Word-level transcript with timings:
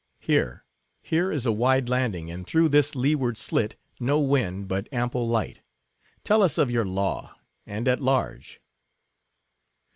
Here,—here 0.17 1.31
is 1.31 1.45
a 1.45 1.51
wide 1.51 1.87
landing, 1.87 2.31
and 2.31 2.47
through 2.47 2.69
this 2.69 2.95
leeward 2.95 3.37
slit, 3.37 3.75
no 3.99 4.19
wind, 4.19 4.67
but 4.67 4.91
ample 4.91 5.27
light. 5.27 5.61
Tell 6.23 6.41
us 6.41 6.57
of 6.57 6.71
your 6.71 6.85
law; 6.85 7.35
and 7.67 7.87
at 7.87 8.01
large." 8.01 8.59